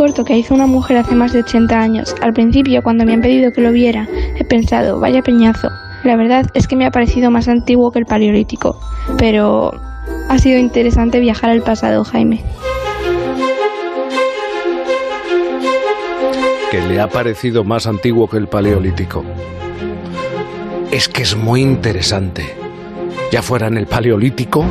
corto 0.00 0.24
que 0.24 0.34
hizo 0.34 0.54
una 0.54 0.66
mujer 0.66 0.96
hace 0.96 1.14
más 1.14 1.34
de 1.34 1.40
80 1.40 1.78
años. 1.78 2.14
Al 2.22 2.32
principio, 2.32 2.80
cuando 2.82 3.04
me 3.04 3.12
han 3.12 3.20
pedido 3.20 3.52
que 3.52 3.60
lo 3.60 3.70
viera, 3.70 4.08
he 4.34 4.44
pensado, 4.44 4.98
vaya 4.98 5.20
peñazo. 5.20 5.68
La 6.04 6.16
verdad 6.16 6.46
es 6.54 6.66
que 6.66 6.74
me 6.74 6.86
ha 6.86 6.90
parecido 6.90 7.30
más 7.30 7.48
antiguo 7.48 7.90
que 7.90 7.98
el 7.98 8.06
Paleolítico, 8.06 8.80
pero 9.18 9.72
ha 10.30 10.38
sido 10.38 10.58
interesante 10.58 11.20
viajar 11.20 11.50
al 11.50 11.60
pasado, 11.60 12.02
Jaime. 12.04 12.42
Que 16.70 16.80
le 16.80 16.98
ha 16.98 17.08
parecido 17.08 17.62
más 17.64 17.86
antiguo 17.86 18.26
que 18.26 18.38
el 18.38 18.46
Paleolítico. 18.46 19.22
Es 20.90 21.10
que 21.10 21.24
es 21.24 21.36
muy 21.36 21.60
interesante. 21.60 22.46
Ya 23.30 23.42
fuera 23.42 23.66
en 23.66 23.76
el 23.76 23.86
Paleolítico, 23.86 24.64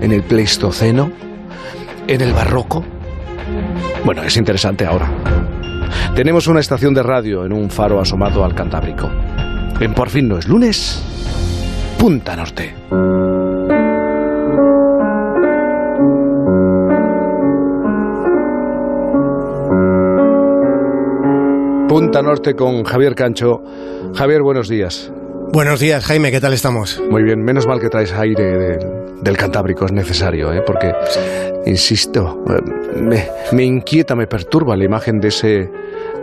en 0.00 0.10
el 0.10 0.24
Pleistoceno, 0.24 1.12
en 2.08 2.20
el 2.20 2.32
Barroco. 2.32 2.95
Bueno, 4.06 4.22
es 4.22 4.36
interesante 4.36 4.86
ahora. 4.86 5.10
Tenemos 6.14 6.46
una 6.46 6.60
estación 6.60 6.94
de 6.94 7.02
radio 7.02 7.44
en 7.44 7.52
un 7.52 7.68
faro 7.68 8.00
asomado 8.00 8.44
al 8.44 8.54
Cantábrico. 8.54 9.10
En 9.80 9.94
Por 9.94 10.10
fin 10.10 10.28
no 10.28 10.38
es 10.38 10.46
lunes, 10.46 11.02
Punta 11.98 12.36
Norte. 12.36 12.72
Punta 21.88 22.22
Norte 22.22 22.54
con 22.54 22.84
Javier 22.84 23.16
Cancho. 23.16 23.64
Javier, 24.14 24.42
buenos 24.42 24.68
días. 24.68 25.10
Buenos 25.52 25.80
días, 25.80 26.04
Jaime, 26.04 26.30
¿qué 26.30 26.40
tal 26.40 26.52
estamos? 26.52 27.02
Muy 27.10 27.22
bien, 27.22 27.40
menos 27.42 27.66
mal 27.66 27.80
que 27.80 27.88
traes 27.88 28.12
aire 28.12 28.76
del, 29.22 29.36
Cantábrico, 29.36 29.86
es 29.86 29.92
necesario, 29.92 30.52
¿eh? 30.52 30.62
porque, 30.66 30.92
insisto, 31.66 32.42
me, 33.00 33.24
me 33.52 33.64
inquieta, 33.64 34.14
me 34.14 34.26
perturba 34.26 34.76
la 34.76 34.84
imagen 34.84 35.18
de 35.18 35.28
ese 35.28 35.70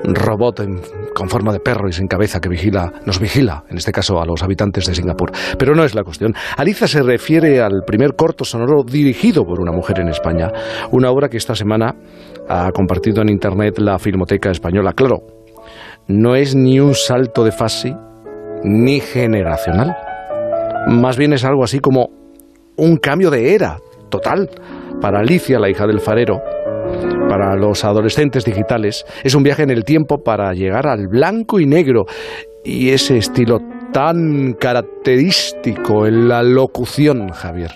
robot 0.04 0.60
en- 0.62 0.82
con 1.16 1.30
forma 1.30 1.52
de 1.54 1.60
perro 1.60 1.88
y 1.88 1.94
sin 1.94 2.08
cabeza 2.08 2.40
que 2.40 2.50
vigila, 2.50 2.92
nos 3.06 3.20
vigila, 3.20 3.64
en 3.70 3.78
este 3.78 3.92
caso 3.92 4.20
a 4.22 4.26
los 4.26 4.42
habitantes 4.44 4.86
de 4.88 4.96
Singapur. 4.96 5.32
Pero 5.58 5.76
no 5.76 5.84
es 5.84 5.94
la 5.96 6.04
cuestión. 6.04 6.34
Aliza 6.58 6.88
se 6.88 7.02
refiere 7.04 7.62
al 7.62 7.84
primer 7.86 8.16
corto 8.16 8.44
sonoro 8.46 8.84
dirigido 8.84 9.44
por 9.46 9.60
una 9.62 9.72
mujer 9.72 10.00
en 10.00 10.10
España, 10.10 10.50
una 10.92 11.12
obra 11.12 11.30
que 11.30 11.38
esta 11.38 11.56
semana 11.56 11.96
ha 12.50 12.72
compartido 12.72 13.22
en 13.22 13.30
Internet 13.30 13.78
la 13.80 14.00
Filmoteca 14.00 14.50
Española. 14.52 14.94
Claro, 14.94 15.18
no 16.08 16.36
es 16.36 16.56
ni 16.56 16.80
un 16.80 16.94
salto 16.96 17.44
de 17.44 17.52
fase 17.52 17.96
ni 18.64 19.00
generacional. 19.00 19.95
Más 20.88 21.17
bien 21.17 21.33
es 21.33 21.45
algo 21.45 21.64
así 21.64 21.80
como 21.80 22.09
un 22.78 22.97
cambio 22.97 23.30
de 23.30 23.53
era 23.53 23.78
total 24.09 24.50
para 25.02 25.19
Alicia, 25.19 25.59
la 25.59 25.69
hija 25.69 25.86
del 25.88 26.00
farero, 26.00 26.42
para 27.30 27.56
los 27.56 27.84
adolescentes 27.84 28.45
digitales. 28.45 29.06
Es 29.23 29.36
un 29.36 29.44
viaje 29.44 29.64
en 29.64 29.72
el 29.72 29.84
tiempo 29.84 30.23
para 30.23 30.53
llegar 30.53 30.88
al 30.88 31.08
blanco 31.08 31.59
y 31.59 31.66
negro 31.66 32.06
y 32.64 32.89
ese 32.89 33.17
estilo 33.17 33.59
tan 33.91 34.53
característico 34.53 36.08
en 36.08 36.28
la 36.28 36.41
locución, 36.44 37.30
Javier. 37.30 37.72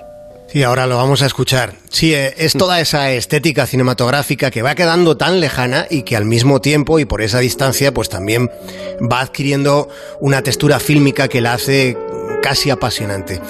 Sí, 0.48 0.64
ahora 0.64 0.88
lo 0.88 0.95
vamos 0.95 1.22
a 1.22 1.26
escuchar. 1.26 1.73
Sí, 1.90 2.14
eh, 2.14 2.34
es 2.38 2.53
toda 2.53 2.80
esa 2.80 3.12
estética 3.12 3.67
cinematográfica 3.67 4.50
que 4.50 4.62
va 4.62 4.76
quedando 4.76 5.17
tan 5.17 5.42
lejana 5.42 5.88
y 5.89 6.04
que 6.04 6.16
al 6.16 6.23
mismo 6.23 6.62
tiempo 6.62 7.00
y 7.00 7.06
por 7.06 7.22
esa 7.22 7.39
distancia 7.39 7.94
pues 7.94 8.08
también 8.08 8.50
va 9.02 9.20
adquiriendo 9.20 9.89
una 10.22 10.42
textura 10.42 10.80
fílmica 10.80 11.28
que 11.28 11.42
la 11.42 11.54
hace 11.54 11.98
casi 12.42 12.70
apasionante. 12.70 13.42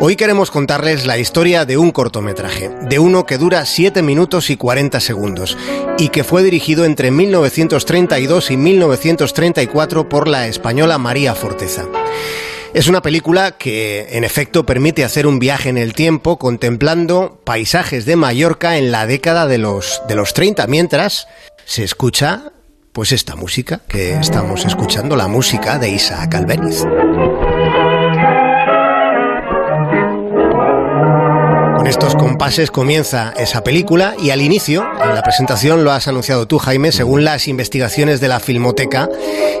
Hoy 0.00 0.16
queremos 0.16 0.50
contarles 0.50 1.06
la 1.06 1.16
historia 1.16 1.64
de 1.64 1.78
un 1.78 1.92
cortometraje, 1.92 2.68
de 2.82 2.98
uno 2.98 3.24
que 3.24 3.38
dura 3.38 3.64
7 3.64 4.02
minutos 4.02 4.50
y 4.50 4.56
40 4.56 5.00
segundos 5.00 5.56
y 5.98 6.08
que 6.08 6.24
fue 6.24 6.42
dirigido 6.42 6.84
entre 6.84 7.10
1932 7.10 8.50
y 8.50 8.56
1934 8.58 10.08
por 10.10 10.28
la 10.28 10.46
española 10.46 10.98
María 10.98 11.34
Forteza. 11.34 11.86
Es 12.74 12.88
una 12.88 13.02
película 13.02 13.52
que, 13.52 14.08
en 14.10 14.24
efecto, 14.24 14.66
permite 14.66 15.04
hacer 15.04 15.28
un 15.28 15.38
viaje 15.38 15.68
en 15.68 15.78
el 15.78 15.94
tiempo 15.94 16.40
contemplando 16.40 17.40
paisajes 17.44 18.04
de 18.04 18.16
Mallorca 18.16 18.76
en 18.76 18.90
la 18.90 19.06
década 19.06 19.46
de 19.46 19.58
los, 19.58 20.02
de 20.08 20.16
los 20.16 20.34
30, 20.34 20.66
mientras 20.66 21.28
se 21.66 21.84
escucha, 21.84 22.50
pues, 22.92 23.12
esta 23.12 23.36
música 23.36 23.82
que 23.86 24.14
estamos 24.14 24.64
escuchando, 24.64 25.14
la 25.14 25.28
música 25.28 25.78
de 25.78 25.90
Isaac 25.90 26.34
Albéniz. 26.34 26.84
Estos 31.94 32.16
compases 32.16 32.72
comienza 32.72 33.32
esa 33.36 33.62
película 33.62 34.16
y 34.20 34.30
al 34.30 34.42
inicio, 34.42 34.84
en 35.00 35.14
la 35.14 35.22
presentación 35.22 35.84
lo 35.84 35.92
has 35.92 36.08
anunciado 36.08 36.48
tú, 36.48 36.58
Jaime, 36.58 36.90
según 36.90 37.22
las 37.22 37.46
investigaciones 37.46 38.20
de 38.20 38.26
la 38.26 38.40
Filmoteca, 38.40 39.08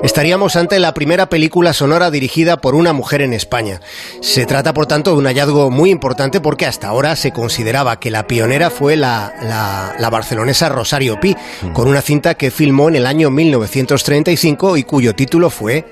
estaríamos 0.02 0.56
ante 0.56 0.80
la 0.80 0.94
primera 0.94 1.28
película 1.28 1.72
sonora 1.72 2.10
dirigida 2.10 2.56
por 2.56 2.74
una 2.74 2.92
mujer 2.92 3.22
en 3.22 3.34
España. 3.34 3.80
Se 4.20 4.46
trata, 4.46 4.74
por 4.74 4.86
tanto, 4.86 5.12
de 5.12 5.18
un 5.18 5.26
hallazgo 5.26 5.70
muy 5.70 5.90
importante 5.90 6.40
porque 6.40 6.66
hasta 6.66 6.88
ahora 6.88 7.14
se 7.14 7.30
consideraba 7.30 8.00
que 8.00 8.10
la 8.10 8.26
pionera 8.26 8.68
fue 8.68 8.96
la, 8.96 9.32
la- 9.40 9.94
la 9.96 10.10
barcelonesa 10.10 10.68
Rosario 10.68 11.20
Pi, 11.20 11.36
con 11.72 11.86
una 11.86 12.02
cinta 12.02 12.34
que 12.34 12.50
filmó 12.50 12.88
en 12.88 12.96
el 12.96 13.06
año 13.06 13.30
1935 13.30 14.76
y 14.76 14.82
cuyo 14.82 15.14
título 15.14 15.50
fue 15.50 15.84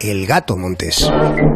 El 0.00 0.26
gato 0.28 0.56
montés. 0.56 0.96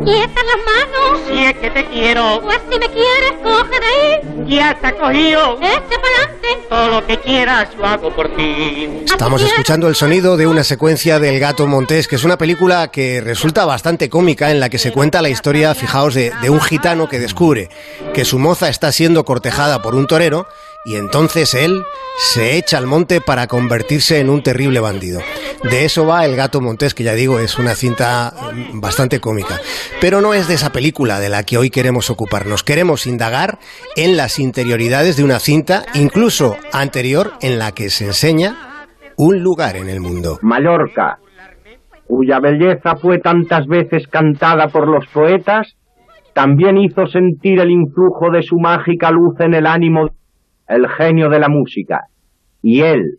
¡Quieta 0.05 0.41
las 0.43 0.59
manos! 0.67 1.21
Si 1.29 1.45
es 1.45 1.55
que 1.59 1.71
te 1.71 1.85
quiero, 1.87 2.41
Pues 2.43 2.59
si 2.69 2.77
me 2.79 2.87
quieres, 2.89 3.35
coge 3.43 3.79
de 3.79 3.87
ahí. 3.87 4.45
ya 4.59 4.77
te 4.81 4.87
ha 4.89 4.93
cogido. 4.99 5.59
Eche 5.61 5.99
pa'lante. 6.01 6.67
Todo 6.69 6.89
lo 6.89 7.07
que 7.07 7.19
quieras 7.21 7.69
lo 7.79 7.87
hago 7.87 8.11
por 8.15 8.35
ti. 8.35 8.89
Estamos 9.07 9.43
escuchando 9.43 9.87
el 9.87 9.95
sonido 9.95 10.37
de 10.37 10.49
una 10.49 10.65
secuencia 10.65 11.21
del 11.21 11.39
Gato 11.39 11.69
Montés, 11.69 12.09
que 12.09 12.17
es 12.17 12.25
una 12.25 12.37
película 12.37 12.89
que 12.89 13.21
resulta 13.21 13.65
bastante 13.65 14.09
cómica 14.11 14.51
en 14.51 14.59
la 14.59 14.69
que 14.69 14.79
se 14.79 14.91
cuenta 14.91 15.23
la 15.23 15.29
historia, 15.29 15.73
fijaos, 15.77 16.15
de, 16.15 16.33
de 16.43 16.51
un 16.51 16.61
gitano 16.61 17.09
que 17.09 17.21
descubre 17.21 17.69
que 18.13 18.25
su 18.25 18.41
moza 18.41 18.69
está 18.69 18.91
siendo 18.91 19.25
cortejada 19.25 19.81
por 19.83 19.95
un 19.95 20.09
torero 20.09 20.47
y 20.85 20.97
entonces 20.97 21.55
él 21.55 21.83
se 22.19 22.57
echa 22.57 22.79
al 22.79 22.87
monte 22.87 23.21
para 23.21 23.47
convertirse 23.47 24.21
en 24.21 24.29
un 24.29 24.43
terrible 24.43 24.81
bandido. 24.81 25.21
De 25.71 25.85
eso 25.85 26.07
va 26.07 26.25
El 26.25 26.37
Gato 26.37 26.61
Montés, 26.61 26.95
que 26.95 27.05
ya 27.05 27.15
digo 27.15 27.39
es 27.39 27.59
una 27.59 27.75
cinta 27.75 28.33
bastante 28.75 29.21
cómica. 29.21 29.59
Pero 30.01 30.21
no 30.21 30.35
es 30.35 30.49
de 30.49 30.55
esa 30.55 30.71
película 30.71 31.21
de 31.21 31.29
la 31.29 31.45
que 31.45 31.57
hoy 31.57 31.71
queremos 31.71 32.11
ocuparnos. 32.11 32.65
Queremos 32.65 33.07
indagar 33.07 33.59
en 33.97 34.17
las 34.17 34.39
interioridades 34.39 35.17
de 35.17 35.25
una 35.25 35.39
cinta, 35.39 35.85
incluso 35.95 36.57
anterior, 36.73 37.33
en 37.41 37.59
la 37.59 37.73
que 37.73 37.91
se 37.91 38.07
enseña 38.07 38.87
un 39.17 39.43
lugar 39.43 39.77
en 39.77 39.89
el 39.89 40.01
mundo. 40.01 40.39
Mallorca, 40.43 41.19
cuya 42.07 42.41
belleza 42.41 42.97
fue 42.97 43.19
tantas 43.19 43.67
veces 43.67 44.09
cantada 44.09 44.69
por 44.69 44.89
los 44.89 45.07
poetas, 45.13 45.77
también 46.35 46.77
hizo 46.79 47.07
sentir 47.07 47.61
el 47.61 47.71
influjo 47.71 48.31
de 48.33 48.43
su 48.43 48.57
mágica 48.59 49.11
luz 49.11 49.39
en 49.41 49.55
el 49.55 49.67
ánimo 49.67 50.09
el 50.69 50.89
genio 50.89 51.29
de 51.29 51.41
la 51.41 51.49
música. 51.49 52.07
Y 52.63 52.81
él, 52.81 53.19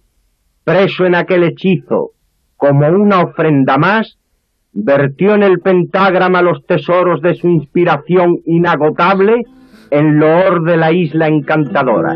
preso 0.63 1.05
en 1.05 1.15
aquel 1.15 1.43
hechizo, 1.43 2.11
como 2.57 2.87
una 2.87 3.21
ofrenda 3.21 3.77
más, 3.77 4.17
vertió 4.73 5.35
en 5.35 5.43
el 5.43 5.59
pentagrama 5.59 6.41
los 6.41 6.65
tesoros 6.65 7.21
de 7.21 7.35
su 7.35 7.47
inspiración 7.47 8.39
inagotable 8.45 9.43
en 9.91 10.19
loor 10.19 10.63
de 10.63 10.77
la 10.77 10.91
isla 10.91 11.27
encantadora. 11.27 12.15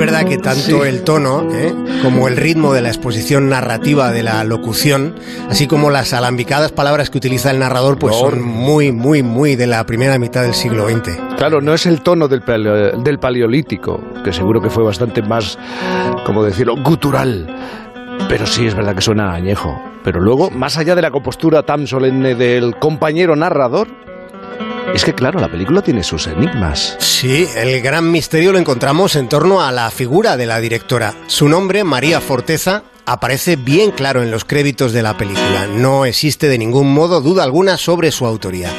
Es 0.00 0.06
verdad 0.06 0.24
que 0.26 0.38
tanto 0.38 0.86
el 0.86 1.02
tono 1.04 1.46
¿eh? 1.52 1.74
como 2.02 2.26
el 2.26 2.38
ritmo 2.38 2.72
de 2.72 2.80
la 2.80 2.88
exposición 2.88 3.50
narrativa 3.50 4.10
de 4.10 4.22
la 4.22 4.42
locución, 4.44 5.14
así 5.50 5.66
como 5.66 5.90
las 5.90 6.14
alambicadas 6.14 6.72
palabras 6.72 7.10
que 7.10 7.18
utiliza 7.18 7.50
el 7.50 7.58
narrador, 7.58 7.98
pues 7.98 8.14
No. 8.14 8.20
son 8.30 8.42
muy, 8.42 8.92
muy, 8.92 9.22
muy 9.22 9.56
de 9.56 9.66
la 9.66 9.84
primera 9.84 10.18
mitad 10.18 10.40
del 10.42 10.54
siglo 10.54 10.88
XX. 10.88 11.18
Claro, 11.36 11.60
no 11.60 11.74
es 11.74 11.84
el 11.84 12.00
tono 12.00 12.28
del, 12.28 12.40
paleo- 12.42 13.02
del 13.02 13.18
paleolítico, 13.18 14.00
que 14.24 14.32
seguro 14.32 14.62
que 14.62 14.70
fue 14.70 14.82
bastante 14.84 15.20
más, 15.20 15.58
como 16.24 16.42
decirlo, 16.44 16.76
gutural. 16.82 17.46
Pero 18.26 18.46
sí 18.46 18.66
es 18.66 18.74
verdad 18.74 18.94
que 18.94 19.02
suena 19.02 19.34
añejo. 19.34 19.78
Pero 20.02 20.18
luego, 20.18 20.48
más 20.50 20.78
allá 20.78 20.94
de 20.94 21.02
la 21.02 21.10
compostura 21.10 21.62
tan 21.64 21.86
solemne 21.86 22.34
del 22.34 22.74
compañero 22.76 23.36
narrador, 23.36 23.88
es 24.94 25.04
que 25.04 25.14
claro, 25.14 25.40
la 25.40 25.50
película 25.50 25.82
tiene 25.82 26.02
sus 26.02 26.26
enigmas. 26.26 26.96
Sí, 26.98 27.46
el 27.56 27.80
gran 27.80 28.10
misterio 28.10 28.52
lo 28.52 28.58
encontramos 28.58 29.16
en 29.16 29.28
torno 29.28 29.62
a 29.62 29.72
la 29.72 29.90
figura 29.90 30.36
de 30.36 30.46
la 30.46 30.60
directora. 30.60 31.14
Su 31.26 31.48
nombre, 31.48 31.84
María 31.84 32.20
Forteza, 32.20 32.82
aparece 33.06 33.56
bien 33.56 33.92
claro 33.92 34.22
en 34.22 34.30
los 34.30 34.44
créditos 34.44 34.92
de 34.92 35.02
la 35.02 35.16
película. 35.16 35.66
No 35.66 36.04
existe 36.04 36.48
de 36.48 36.58
ningún 36.58 36.92
modo 36.92 37.20
duda 37.20 37.44
alguna 37.44 37.76
sobre 37.76 38.10
su 38.10 38.26
autoría. 38.26 38.70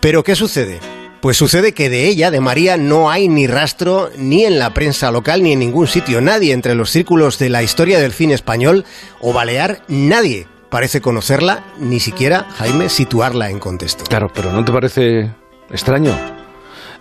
Pero 0.00 0.22
¿qué 0.22 0.34
sucede? 0.34 0.78
Pues 1.20 1.36
sucede 1.36 1.72
que 1.72 1.90
de 1.90 2.06
ella, 2.06 2.30
de 2.30 2.40
María, 2.40 2.76
no 2.76 3.10
hay 3.10 3.28
ni 3.28 3.46
rastro 3.46 4.10
ni 4.16 4.44
en 4.44 4.58
la 4.58 4.72
prensa 4.72 5.10
local 5.10 5.42
ni 5.42 5.52
en 5.52 5.58
ningún 5.58 5.86
sitio. 5.86 6.20
Nadie 6.20 6.52
entre 6.52 6.74
los 6.74 6.90
círculos 6.90 7.38
de 7.38 7.50
la 7.50 7.62
historia 7.62 7.98
del 7.98 8.12
cine 8.12 8.34
español 8.34 8.84
o 9.20 9.32
balear, 9.32 9.82
nadie 9.88 10.46
parece 10.70 11.00
conocerla, 11.00 11.64
ni 11.78 12.00
siquiera, 12.00 12.46
Jaime, 12.56 12.88
situarla 12.88 13.50
en 13.50 13.58
contexto. 13.58 14.04
Claro, 14.04 14.28
pero 14.32 14.52
¿no 14.52 14.64
te 14.64 14.72
parece 14.72 15.30
extraño? 15.70 16.12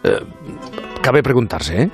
Eh, 0.03 0.19
cabe 1.01 1.23
preguntarse, 1.23 1.83
¿eh? 1.83 1.91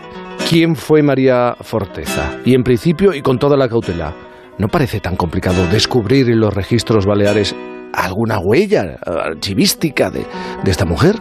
quién 0.50 0.76
fue 0.76 1.02
María 1.02 1.56
Forteza. 1.62 2.40
Y 2.46 2.56
en 2.56 2.64
principio, 2.64 3.14
y 3.14 3.22
con 3.22 3.38
toda 3.38 3.58
la 3.58 3.68
cautela, 3.68 4.14
¿no 4.58 4.68
parece 4.68 5.00
tan 5.00 5.16
complicado 5.16 5.68
descubrir 5.68 6.30
en 6.30 6.40
los 6.40 6.54
registros 6.54 7.06
baleares 7.06 7.56
alguna 7.94 8.40
huella 8.40 8.98
archivística 9.06 10.10
de, 10.10 10.26
de 10.64 10.72
esta 10.72 10.86
mujer? 10.86 11.16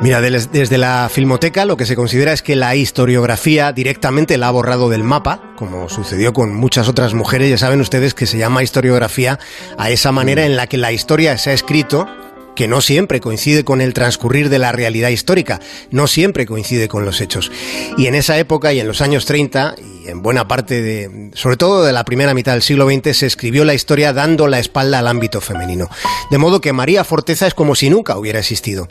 Mira, 0.00 0.20
desde 0.20 0.78
la 0.78 1.10
filmoteca 1.12 1.64
lo 1.64 1.76
que 1.76 1.84
se 1.84 1.96
considera 1.96 2.32
es 2.32 2.42
que 2.42 2.54
la 2.54 2.76
historiografía 2.76 3.72
directamente 3.72 4.38
la 4.38 4.46
ha 4.46 4.52
borrado 4.52 4.88
del 4.88 5.02
mapa, 5.02 5.52
como 5.56 5.88
sucedió 5.88 6.32
con 6.32 6.54
muchas 6.54 6.88
otras 6.88 7.14
mujeres. 7.14 7.50
Ya 7.50 7.58
saben 7.58 7.80
ustedes 7.80 8.14
que 8.14 8.26
se 8.26 8.38
llama 8.38 8.62
historiografía 8.62 9.40
a 9.76 9.90
esa 9.90 10.12
manera 10.12 10.46
en 10.46 10.56
la 10.56 10.68
que 10.68 10.78
la 10.78 10.92
historia 10.92 11.36
se 11.36 11.50
ha 11.50 11.52
escrito 11.52 12.06
que 12.54 12.68
no 12.68 12.80
siempre 12.80 13.20
coincide 13.20 13.64
con 13.64 13.80
el 13.80 13.92
transcurrir 13.92 14.48
de 14.48 14.58
la 14.58 14.72
realidad 14.72 15.10
histórica, 15.10 15.60
no 15.90 16.06
siempre 16.06 16.46
coincide 16.46 16.88
con 16.88 17.04
los 17.04 17.20
hechos. 17.20 17.50
Y 17.96 18.06
en 18.06 18.14
esa 18.14 18.38
época 18.38 18.72
y 18.72 18.80
en 18.80 18.88
los 18.88 19.00
años 19.00 19.26
30, 19.26 19.74
y 19.78 19.97
en 20.08 20.22
buena 20.22 20.48
parte 20.48 20.80
de, 20.80 21.30
sobre 21.34 21.56
todo 21.56 21.84
de 21.84 21.92
la 21.92 22.04
primera 22.04 22.34
mitad 22.34 22.52
del 22.52 22.62
siglo 22.62 22.88
XX, 22.88 23.16
se 23.16 23.26
escribió 23.26 23.64
la 23.64 23.74
historia 23.74 24.12
dando 24.12 24.46
la 24.46 24.58
espalda 24.58 24.98
al 24.98 25.06
ámbito 25.06 25.40
femenino. 25.40 25.88
De 26.30 26.38
modo 26.38 26.60
que 26.60 26.72
María 26.72 27.04
Forteza 27.04 27.46
es 27.46 27.54
como 27.54 27.74
si 27.74 27.90
nunca 27.90 28.16
hubiera 28.16 28.38
existido. 28.38 28.88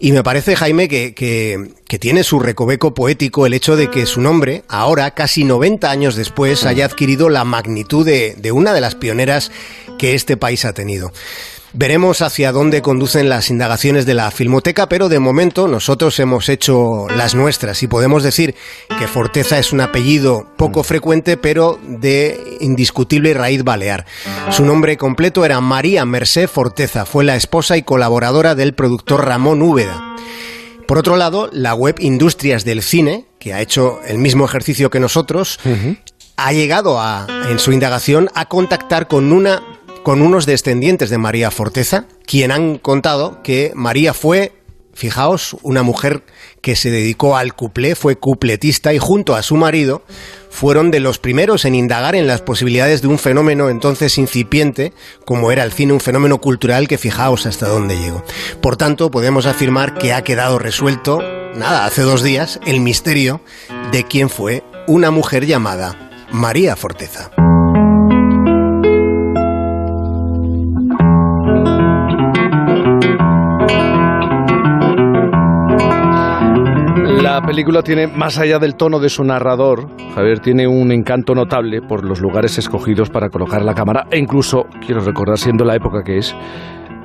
Y 0.00 0.12
me 0.12 0.22
parece, 0.22 0.56
Jaime, 0.56 0.88
que, 0.88 1.14
que, 1.14 1.98
tiene 1.98 2.22
su 2.22 2.38
recoveco 2.38 2.94
poético 2.94 3.46
el 3.46 3.54
hecho 3.54 3.76
de 3.76 3.90
que 3.90 4.06
su 4.06 4.20
nombre, 4.20 4.62
ahora, 4.68 5.12
casi 5.12 5.44
90 5.44 5.90
años 5.90 6.16
después, 6.16 6.64
haya 6.64 6.84
adquirido 6.84 7.28
la 7.28 7.44
magnitud 7.44 8.04
de, 8.04 8.34
de 8.36 8.52
una 8.52 8.72
de 8.72 8.80
las 8.80 8.94
pioneras 8.94 9.50
que 9.98 10.14
este 10.14 10.36
país 10.36 10.64
ha 10.64 10.72
tenido. 10.72 11.12
Veremos 11.74 12.22
hacia 12.22 12.50
dónde 12.50 12.80
conducen 12.80 13.28
las 13.28 13.50
indagaciones 13.50 14.06
de 14.06 14.14
la 14.14 14.30
Filmoteca, 14.30 14.88
pero 14.88 15.10
de 15.10 15.18
momento 15.18 15.68
nosotros 15.68 16.18
hemos 16.18 16.48
hecho 16.48 17.06
las 17.14 17.34
nuestras 17.34 17.82
y 17.82 17.88
podemos 17.88 18.22
decir 18.22 18.54
que 18.98 19.06
Forteza 19.06 19.58
es 19.58 19.72
un 19.72 19.82
apellido 19.82 20.46
poco 20.56 20.82
frecuente, 20.82 21.36
pero 21.36 21.78
de 21.82 22.56
indiscutible 22.60 23.34
raíz 23.34 23.64
balear. 23.64 24.06
Su 24.50 24.64
nombre 24.64 24.96
completo 24.96 25.44
era 25.44 25.60
María 25.60 26.06
Mercé 26.06 26.48
Forteza, 26.48 27.04
fue 27.04 27.24
la 27.24 27.36
esposa 27.36 27.76
y 27.76 27.82
colaboradora 27.82 28.54
del 28.54 28.72
productor 28.72 29.26
Ramón 29.26 29.60
Úbeda. 29.60 30.16
Por 30.86 30.96
otro 30.96 31.16
lado, 31.16 31.50
la 31.52 31.74
web 31.74 31.96
Industrias 31.98 32.64
del 32.64 32.82
Cine, 32.82 33.26
que 33.38 33.52
ha 33.52 33.60
hecho 33.60 34.00
el 34.06 34.16
mismo 34.16 34.46
ejercicio 34.46 34.88
que 34.88 35.00
nosotros, 35.00 35.60
ha 36.38 36.52
llegado 36.54 36.98
a, 36.98 37.26
en 37.50 37.58
su 37.58 37.72
indagación 37.72 38.30
a 38.34 38.46
contactar 38.46 39.06
con 39.06 39.32
una 39.32 39.77
con 40.02 40.22
unos 40.22 40.46
descendientes 40.46 41.10
de 41.10 41.18
María 41.18 41.50
Forteza, 41.50 42.06
quien 42.26 42.50
han 42.50 42.78
contado 42.78 43.42
que 43.42 43.72
María 43.74 44.14
fue, 44.14 44.52
fijaos, 44.94 45.56
una 45.62 45.82
mujer 45.82 46.24
que 46.60 46.76
se 46.76 46.90
dedicó 46.90 47.36
al 47.36 47.54
cuplé, 47.54 47.94
fue 47.94 48.16
cupletista 48.16 48.92
y 48.92 48.98
junto 48.98 49.34
a 49.34 49.42
su 49.42 49.56
marido 49.56 50.02
fueron 50.50 50.90
de 50.90 51.00
los 51.00 51.18
primeros 51.18 51.64
en 51.64 51.74
indagar 51.74 52.14
en 52.14 52.26
las 52.26 52.40
posibilidades 52.40 53.02
de 53.02 53.08
un 53.08 53.18
fenómeno 53.18 53.68
entonces 53.68 54.18
incipiente 54.18 54.92
como 55.24 55.52
era 55.52 55.62
el 55.62 55.72
cine, 55.72 55.92
un 55.92 56.00
fenómeno 56.00 56.40
cultural 56.40 56.88
que 56.88 56.98
fijaos 56.98 57.46
hasta 57.46 57.68
dónde 57.68 57.96
llegó. 57.96 58.24
Por 58.60 58.76
tanto, 58.76 59.10
podemos 59.10 59.46
afirmar 59.46 59.94
que 59.94 60.12
ha 60.12 60.22
quedado 60.22 60.58
resuelto, 60.58 61.22
nada, 61.54 61.84
hace 61.84 62.02
dos 62.02 62.22
días, 62.22 62.58
el 62.66 62.80
misterio 62.80 63.40
de 63.92 64.04
quién 64.04 64.30
fue 64.30 64.64
una 64.86 65.10
mujer 65.10 65.46
llamada 65.46 66.10
María 66.32 66.76
Forteza. 66.76 67.30
La 77.38 77.46
película 77.46 77.84
tiene, 77.84 78.08
más 78.08 78.36
allá 78.36 78.58
del 78.58 78.74
tono 78.74 78.98
de 78.98 79.08
su 79.08 79.22
narrador, 79.22 79.86
Javier, 80.12 80.40
tiene 80.40 80.66
un 80.66 80.90
encanto 80.90 81.36
notable 81.36 81.80
por 81.80 82.04
los 82.04 82.20
lugares 82.20 82.58
escogidos 82.58 83.10
para 83.10 83.28
colocar 83.28 83.62
la 83.62 83.74
cámara 83.74 84.08
e 84.10 84.18
incluso, 84.18 84.64
quiero 84.84 85.02
recordar, 85.02 85.38
siendo 85.38 85.64
la 85.64 85.76
época 85.76 86.02
que 86.02 86.18
es, 86.18 86.34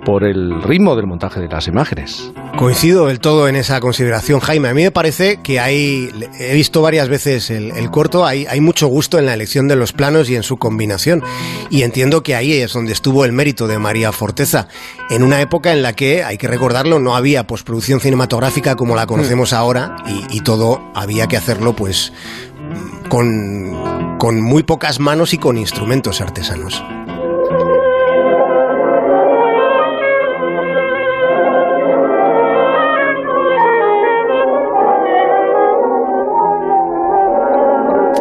por 0.06 0.24
el 0.24 0.62
ritmo 0.64 0.96
del 0.96 1.08
montaje 1.08 1.40
de 1.40 1.48
las 1.48 1.68
imágenes. 1.68 2.32
Coincido 2.58 3.08
del 3.08 3.20
todo 3.20 3.48
en 3.48 3.56
esa 3.56 3.80
consideración, 3.80 4.40
Jaime. 4.40 4.70
A 4.70 4.74
mí 4.74 4.84
me 4.84 4.92
parece 4.92 5.40
que 5.42 5.60
hay, 5.60 6.10
he 6.40 6.54
visto 6.54 6.82
varias 6.82 7.10
veces 7.10 7.50
el, 7.50 7.90
corto, 7.90 8.26
hay, 8.26 8.46
hay, 8.46 8.62
mucho 8.62 8.88
gusto 8.88 9.18
en 9.18 9.26
la 9.26 9.34
elección 9.34 9.68
de 9.68 9.76
los 9.76 9.94
planos 9.94 10.30
y 10.30 10.36
en 10.36 10.44
su 10.44 10.58
combinación. 10.58 11.24
Y 11.70 11.82
entiendo 11.82 12.24
que 12.24 12.36
ahí 12.36 12.54
es 12.54 12.74
donde 12.74 12.94
estuvo 12.94 13.26
el 13.26 13.32
mérito 13.32 13.68
de 13.68 13.80
María 13.80 14.12
Forteza, 14.12 14.68
en 15.10 15.24
una 15.24 15.42
época 15.42 15.74
en 15.74 15.82
la 15.82 15.94
que, 15.94 16.24
hay 16.24 16.38
que 16.38 16.48
recordarlo, 16.48 17.00
no 17.00 17.16
había 17.16 17.48
postproducción 17.48 18.00
cinematográfica 18.00 18.76
como 18.76 18.96
la 18.96 19.08
conocemos 19.08 19.52
mm. 19.52 19.56
ahora 19.56 19.96
y, 20.06 20.38
y 20.38 20.42
todo 20.42 20.92
había 20.94 21.28
que 21.28 21.38
hacerlo 21.38 21.76
pues 21.76 22.14
con, 23.10 24.18
con 24.18 24.42
muy 24.42 24.64
pocas 24.64 25.00
manos 25.00 25.34
y 25.34 25.38
con 25.38 25.58
instrumentos 25.58 26.22
artesanos. 26.22 26.84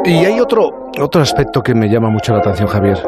Y 0.04 0.24
hay 0.24 0.40
otro, 0.40 0.90
otro 1.00 1.22
aspecto 1.22 1.62
que 1.62 1.74
me 1.74 1.88
llama 1.88 2.10
mucho 2.10 2.32
la 2.32 2.40
atención, 2.40 2.66
Javier, 2.66 2.98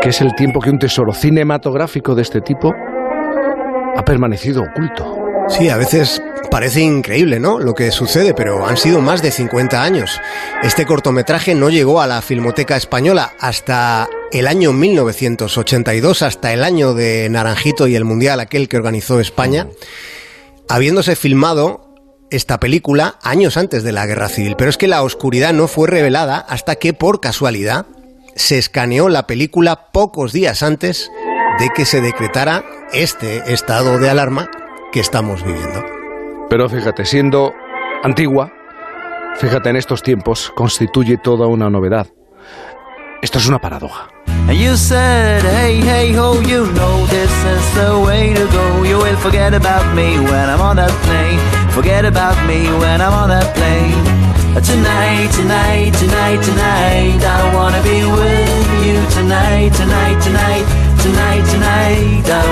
que 0.00 0.10
es 0.10 0.20
el 0.20 0.32
tiempo 0.36 0.60
que 0.60 0.70
un 0.70 0.78
tesoro 0.78 1.12
cinematográfico 1.12 2.14
de 2.14 2.22
este 2.22 2.40
tipo 2.40 2.72
ha 3.96 4.04
permanecido 4.04 4.62
oculto. 4.62 5.16
Sí, 5.48 5.68
a 5.68 5.76
veces 5.76 6.22
parece 6.48 6.82
increíble, 6.82 7.40
¿no? 7.40 7.58
Lo 7.58 7.74
que 7.74 7.90
sucede, 7.90 8.32
pero 8.32 8.64
han 8.64 8.76
sido 8.76 9.00
más 9.00 9.22
de 9.22 9.32
50 9.32 9.82
años. 9.82 10.20
Este 10.62 10.86
cortometraje 10.86 11.56
no 11.56 11.68
llegó 11.68 12.00
a 12.00 12.06
la 12.06 12.22
Filmoteca 12.22 12.76
Española 12.76 13.32
hasta 13.40 14.08
el 14.30 14.46
año 14.46 14.72
1982, 14.72 16.22
hasta 16.22 16.52
el 16.52 16.62
año 16.62 16.94
de 16.94 17.28
Naranjito 17.28 17.88
y 17.88 17.96
el 17.96 18.04
Mundial, 18.04 18.38
aquel 18.38 18.68
que 18.68 18.76
organizó 18.76 19.18
España, 19.18 19.66
habiéndose 20.68 21.16
filmado 21.16 21.89
esta 22.30 22.60
película 22.60 23.16
años 23.22 23.56
antes 23.56 23.82
de 23.82 23.92
la 23.92 24.06
Guerra 24.06 24.28
Civil, 24.28 24.54
pero 24.56 24.70
es 24.70 24.76
que 24.76 24.88
la 24.88 25.02
oscuridad 25.02 25.52
no 25.52 25.68
fue 25.68 25.88
revelada 25.88 26.38
hasta 26.38 26.76
que 26.76 26.92
por 26.92 27.20
casualidad 27.20 27.86
se 28.34 28.58
escaneó 28.58 29.08
la 29.08 29.26
película 29.26 29.90
pocos 29.92 30.32
días 30.32 30.62
antes 30.62 31.10
de 31.58 31.68
que 31.70 31.84
se 31.84 32.00
decretara 32.00 32.64
este 32.92 33.52
estado 33.52 33.98
de 33.98 34.08
alarma 34.08 34.50
que 34.92 35.00
estamos 35.00 35.44
viviendo. 35.44 35.84
Pero 36.48 36.68
fíjate, 36.68 37.04
siendo 37.04 37.52
antigua, 38.02 38.52
fíjate 39.36 39.70
en 39.70 39.76
estos 39.76 40.02
tiempos, 40.02 40.52
constituye 40.54 41.18
toda 41.18 41.46
una 41.46 41.70
novedad. 41.70 42.06
Esto 43.22 43.38
es 43.38 43.46
una 43.46 43.60
paradoja. 43.60 44.08
Forget 51.72 52.04
about 52.04 52.36
me 52.48 52.66
when 52.80 53.00
I'm 53.00 53.12
on 53.12 53.28
that 53.28 53.54
plane. 53.54 54.02
Tonight, 54.60 55.30
tonight, 55.30 55.92
tonight, 55.92 56.42
tonight. 56.42 57.22
I 57.22 57.54
wanna 57.54 57.80
be 57.82 58.04
with 58.04 58.84
you. 58.84 59.00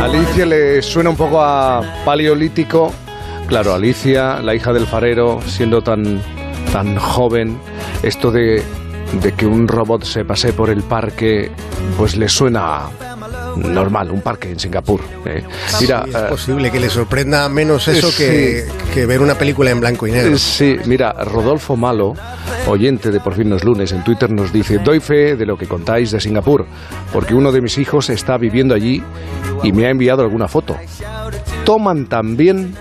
Alicia 0.01 0.47
le 0.47 0.81
suena 0.83 1.11
un 1.11 1.17
poco 1.17 1.43
a 1.43 1.83
paleolítico. 2.05 2.93
Claro, 3.49 3.75
Alicia, 3.75 4.41
la 4.41 4.55
hija 4.55 4.73
del 4.73 4.87
farero, 4.87 5.41
siendo 5.45 5.83
tan, 5.83 6.23
tan 6.73 6.97
joven, 6.97 7.59
esto 8.03 8.31
de, 8.31 8.63
de 9.13 9.33
que 9.33 9.47
un 9.47 9.67
robot 9.67 10.05
se 10.05 10.25
pase 10.25 10.53
por 10.53 10.71
el 10.71 10.83
parque, 10.83 11.51
pues 11.97 12.17
le 12.17 12.29
suena 12.29 12.89
normal, 13.57 14.11
un 14.11 14.21
parque 14.21 14.51
en 14.51 14.59
Singapur. 14.59 15.01
¿eh? 15.25 15.43
Mira, 15.81 16.05
es 16.07 16.15
eh, 16.15 16.27
posible 16.29 16.71
que 16.71 16.81
le 16.81 16.91
sorprenda 16.91 17.49
menos 17.49 17.89
eso 17.89 18.11
que, 18.17 18.67
que, 18.95 19.07
ver 19.07 19.21
una 19.21 19.35
película 19.35 19.71
en 19.71 19.81
blanco 19.81 20.07
y 20.07 20.13
negro. 20.13 20.39
Sí, 20.39 20.77
mira, 20.87 21.13
Rodolfo 21.13 21.77
Malo, 21.77 22.15
oyente 22.67 23.11
de 23.11 23.21
Por 23.21 23.35
fin 23.35 23.51
los 23.51 23.65
lunes, 23.65 23.93
en 23.93 24.05
Twitter 24.05 24.31
nos 24.31 24.53
dice, 24.53 24.79
doy 24.79 25.01
fe 25.01 25.37
de 25.37 25.47
lo 25.47 25.57
que 25.57 25.67
contáis 25.67 26.11
de 26.11 26.21
Singapur, 26.21 26.67
porque 27.13 27.35
uno 27.35 27.53
de 27.53 27.61
mis 27.61 27.79
hijos 27.79 28.11
está 28.11 28.37
viviendo 28.37 28.75
allí 28.75 29.03
y 29.63 29.73
me 29.73 29.87
ha 29.87 29.91
enviado 29.91 30.23
alguna 30.23 30.49
foto. 30.49 30.77
Toman 31.65 32.07
también 32.07 32.75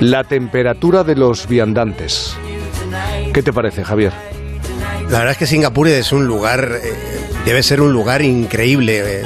la 0.00 0.24
temperatura 0.24 1.04
de 1.04 1.16
los 1.16 1.48
viandantes. 1.48 2.36
¿Qué 3.32 3.42
te 3.42 3.52
parece, 3.52 3.84
Javier? 3.84 4.12
La 5.12 5.18
verdad 5.18 5.32
es 5.32 5.38
que 5.38 5.46
Singapur 5.46 5.88
es 5.88 6.10
un 6.10 6.26
lugar, 6.26 6.80
eh, 6.82 6.90
debe 7.44 7.62
ser 7.62 7.82
un 7.82 7.92
lugar 7.92 8.22
increíble. 8.22 9.20
Eh, 9.20 9.22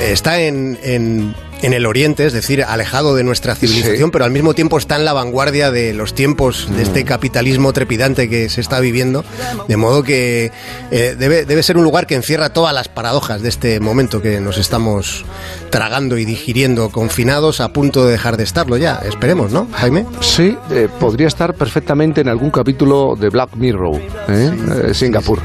está 0.00 0.40
en, 0.40 0.78
en 0.82 1.34
el 1.62 1.86
Oriente, 1.86 2.26
es 2.26 2.32
decir, 2.32 2.62
alejado 2.62 3.14
de 3.14 3.24
nuestra 3.24 3.54
civilización, 3.54 4.08
Sí. 4.08 4.12
pero 4.12 4.24
al 4.24 4.30
mismo 4.30 4.54
tiempo 4.54 4.78
está 4.78 4.96
en 4.96 5.04
la 5.04 5.12
vanguardia 5.12 5.70
de 5.70 5.92
los 5.94 6.14
tiempos 6.14 6.68
de 6.76 6.82
este 6.82 7.04
capitalismo 7.04 7.72
trepidante 7.72 8.28
que 8.28 8.48
se 8.48 8.60
está 8.60 8.78
viviendo, 8.80 9.24
de 9.66 9.76
modo 9.76 10.02
que 10.02 10.52
eh, 10.90 11.16
debe, 11.18 11.44
debe 11.44 11.62
ser 11.62 11.76
un 11.76 11.84
lugar 11.84 12.06
que 12.06 12.14
encierra 12.14 12.50
todas 12.50 12.74
las 12.74 12.88
paradojas 12.88 13.42
de 13.42 13.48
este 13.48 13.80
momento 13.80 14.20
que 14.22 14.40
nos 14.40 14.58
estamos 14.58 15.24
tragando 15.70 16.18
y 16.18 16.24
digiriendo, 16.24 16.90
confinados 16.90 17.60
a 17.60 17.72
punto 17.72 18.04
de 18.06 18.12
dejar 18.12 18.36
de 18.36 18.44
estarlo 18.44 18.76
ya. 18.76 19.00
Esperemos, 19.04 19.50
¿no, 19.52 19.66
Jaime? 19.72 20.06
Sí, 20.20 20.56
eh, 20.70 20.88
podría 21.00 21.26
estar 21.28 21.54
perfectamente 21.54 22.20
en 22.20 22.28
algún 22.28 22.50
capítulo 22.50 23.16
de 23.18 23.28
Black 23.30 23.56
Mirror, 23.56 24.00
¿eh? 24.28 24.52
Eh, 24.88 24.94
Singapur, 24.94 25.40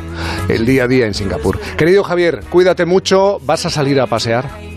el 0.50 0.66
día 0.66 0.84
a 0.84 0.88
día 0.88 1.06
en 1.08 1.14
Singapur. 1.14 1.60
Querido 1.78 2.04
Javier, 2.04 2.42
cuídate 2.50 2.86
mucho, 2.86 3.40
vas 3.44 3.66
a 3.66 3.70
salir 3.70 4.00
a 4.00 4.08
pasear. 4.08 4.71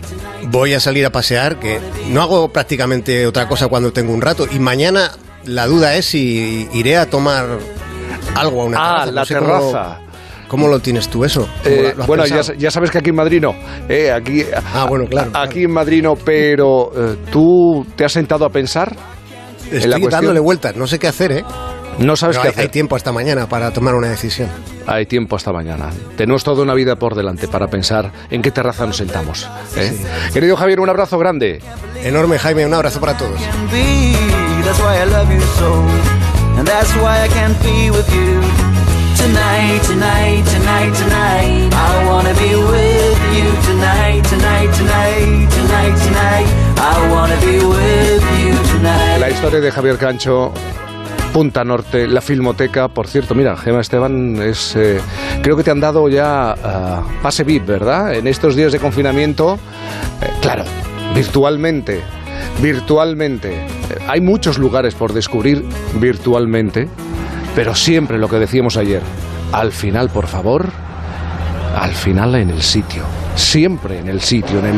Voy 0.47 0.73
a 0.73 0.79
salir 0.79 1.05
a 1.05 1.11
pasear, 1.11 1.59
que 1.59 1.79
no 2.09 2.21
hago 2.21 2.49
prácticamente 2.51 3.25
otra 3.27 3.47
cosa 3.47 3.67
cuando 3.67 3.91
tengo 3.91 4.13
un 4.13 4.21
rato, 4.21 4.47
y 4.51 4.59
mañana 4.59 5.11
la 5.45 5.65
duda 5.67 5.95
es 5.95 6.05
si 6.05 6.67
iré 6.73 6.97
a 6.97 7.09
tomar 7.09 7.45
algo 8.35 8.61
a 8.61 8.65
una 8.65 8.77
Ah, 8.79 9.05
terraza. 9.05 9.11
la 9.11 9.21
No 9.21 9.25
sé 9.25 9.35
cómo- 9.35 9.71
terraza. 9.71 9.99
¿Cómo 10.47 10.67
lo 10.67 10.79
tienes 10.79 11.09
tú 11.09 11.25
eso? 11.25 11.49
¿Cómo 11.63 11.75
Eh, 11.75 11.93
lo- 11.97 12.05
bueno, 12.05 12.25
ya, 12.27 12.41
ya 12.55 12.69
sabes 12.69 12.91
que 12.91 12.99
aquí 12.99 13.09
en 13.09 13.15
Madrid 13.15 13.41
no. 13.41 13.55
eh, 13.89 14.11
aquí, 14.11 14.45
Ah, 14.73 14.85
bueno, 14.87 15.07
claro, 15.07 15.31
Aquí 15.33 15.53
claro. 15.53 15.65
en 15.65 15.71
Madrid 15.71 16.03
no, 16.03 16.15
pero 16.15 16.91
eh, 16.95 17.17
¿tú 17.31 17.85
te 17.95 18.05
has 18.05 18.11
sentado 18.11 18.45
a 18.45 18.49
pensar? 18.51 18.95
en 19.71 19.89
la 19.89 19.95
Estoy 19.97 20.11
dándole 20.11 20.39
vueltas, 20.39 20.75
no 20.75 20.85
sé 20.85 20.99
qué 20.99 21.07
hacer, 21.07 21.31
¿eh? 21.31 21.43
No 21.99 22.15
sabes 22.15 22.37
qué 22.37 22.43
hay, 22.43 22.49
hacer. 22.49 22.61
hay 22.63 22.69
tiempo 22.69 22.95
hasta 22.95 23.11
mañana 23.11 23.47
para 23.47 23.71
tomar 23.71 23.95
una 23.95 24.09
decisión. 24.09 24.49
Hay 24.87 25.05
tiempo 25.05 25.35
hasta 25.35 25.51
mañana. 25.51 25.89
Tenemos 26.17 26.43
toda 26.43 26.61
una 26.63 26.73
vida 26.73 26.95
por 26.97 27.15
delante 27.15 27.47
para 27.47 27.67
pensar 27.67 28.11
en 28.29 28.41
qué 28.41 28.51
terraza 28.51 28.85
nos 28.85 28.97
sentamos. 28.97 29.49
¿eh? 29.77 29.95
Querido 30.33 30.57
Javier, 30.57 30.79
un 30.79 30.89
abrazo 30.89 31.17
grande. 31.17 31.61
Enorme, 32.03 32.37
Jaime, 32.37 32.65
un 32.65 32.73
abrazo 32.73 32.99
para 32.99 33.17
todos. 33.17 33.39
be. 33.71 34.13
That's 34.63 34.79
why 34.79 34.97
I 34.97 35.05
love 35.05 35.31
you 35.31 35.41
so. 35.59 35.73
And 36.57 36.67
that's 36.67 36.91
why 36.95 37.23
I 37.23 37.27
can't 37.29 37.57
be 37.63 37.91
with 37.91 38.09
you. 38.13 38.41
Tonight, 39.17 39.81
tonight, 39.83 40.43
tonight, 40.45 40.93
tonight. 40.93 41.73
I 41.73 42.05
wanna 42.07 42.33
be 42.33 42.55
with 42.55 43.19
you 43.33 43.47
tonight, 43.65 44.23
tonight, 44.23 44.71
tonight, 44.73 45.49
tonight, 45.49 45.95
tonight. 46.05 46.47
I 46.77 47.11
wanna 47.11 47.37
be 47.41 47.57
with 47.65 48.23
you 48.39 48.53
tonight. 48.73 49.19
La 49.19 49.29
historia 49.29 49.59
de 49.61 49.71
Javier 49.71 49.97
Cancho, 49.97 50.51
Punta 51.35 51.65
Norte, 51.65 52.07
la 52.07 52.21
Filmoteca. 52.21 52.87
Por 52.87 53.07
cierto, 53.07 53.35
mira, 53.35 53.57
Gema 53.57 53.81
Esteban, 53.81 54.41
es, 54.41 54.73
eh, 54.77 55.01
creo 55.43 55.57
que 55.57 55.63
te 55.63 55.71
han 55.71 55.81
dado 55.81 56.07
ya 56.07 56.51
ah, 56.51 57.03
pase 57.21 57.43
VIP, 57.43 57.65
¿verdad? 57.65 58.13
En 58.13 58.25
estos 58.27 58.55
días 58.55 58.71
de 58.71 58.79
confinamiento, 58.79 59.59
eh, 60.21 60.29
claro, 60.41 60.63
virtualmente, 61.13 61.99
virtualmente. 62.61 63.53
Eh, 63.53 63.67
hay 64.07 64.21
muchos 64.21 64.57
lugares 64.57 64.95
por 64.95 65.11
descubrir 65.11 65.65
virtualmente, 65.99 66.87
pero 67.53 67.75
siempre 67.75 68.17
lo 68.17 68.29
que 68.29 68.37
decíamos 68.37 68.77
ayer, 68.77 69.01
al 69.51 69.73
final, 69.73 70.07
por 70.07 70.27
favor, 70.27 70.69
al 71.77 71.91
final 71.91 72.35
en 72.35 72.49
el 72.49 72.61
sitio, 72.61 73.03
siempre 73.35 73.99
en 73.99 74.07
el 74.07 74.21
sitio, 74.21 74.59
en 74.59 74.67
el 74.67 74.71
lugar. 74.71 74.73